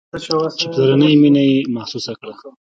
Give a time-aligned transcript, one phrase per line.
[0.59, 2.33] چې پلرنۍ مينه مې محسوسه كړه.